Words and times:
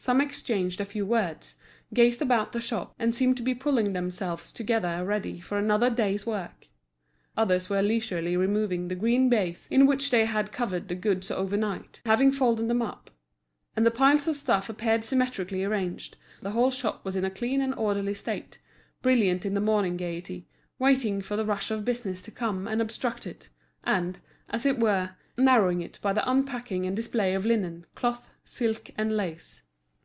Some 0.00 0.20
exchanged 0.20 0.80
a 0.80 0.84
few 0.84 1.04
words, 1.04 1.56
gazed 1.92 2.22
about 2.22 2.52
the 2.52 2.60
shop 2.60 2.94
and 3.00 3.12
seemed 3.12 3.36
to 3.38 3.42
be 3.42 3.52
pulling 3.52 3.92
themselves 3.94 4.52
together 4.52 5.04
ready 5.04 5.40
for 5.40 5.58
another 5.58 5.90
day's 5.90 6.24
work; 6.24 6.68
others 7.36 7.68
were 7.68 7.82
leisurely 7.82 8.36
removing 8.36 8.86
the 8.86 8.94
green 8.94 9.28
baize 9.28 9.66
with 9.72 9.82
which 9.82 10.10
they 10.12 10.24
had 10.24 10.52
covered 10.52 10.86
the 10.86 10.94
goods 10.94 11.32
over 11.32 11.56
night, 11.56 11.96
after 12.04 12.10
having 12.10 12.30
folded 12.30 12.68
them 12.68 12.80
up; 12.80 13.10
and 13.74 13.84
the 13.84 13.90
piles 13.90 14.28
of 14.28 14.36
stuffs 14.36 14.68
appeared 14.68 15.02
symmetrically 15.02 15.64
arranged, 15.64 16.16
the 16.42 16.52
whole 16.52 16.70
shop 16.70 17.04
was 17.04 17.16
in 17.16 17.24
a 17.24 17.30
clean 17.30 17.60
and 17.60 17.74
orderly 17.74 18.14
state, 18.14 18.60
brilliant 19.02 19.44
in 19.44 19.54
the 19.54 19.60
morning 19.60 19.96
gaiety, 19.96 20.46
waiting 20.78 21.20
for 21.20 21.34
the 21.36 21.44
rush 21.44 21.72
of 21.72 21.84
business 21.84 22.22
to 22.22 22.30
come 22.30 22.68
and 22.68 22.80
obstruct 22.80 23.26
it, 23.26 23.48
and, 23.82 24.20
as 24.48 24.64
it 24.64 24.78
were, 24.78 25.16
narrow 25.36 25.76
it 25.80 25.98
by 26.00 26.12
the 26.12 26.30
unpacking 26.30 26.86
and 26.86 26.94
display 26.94 27.34
of 27.34 27.44
linen, 27.44 27.84
cloth, 27.96 28.30
silk, 28.44 28.92
and 28.96 29.16
lace. 29.16 29.62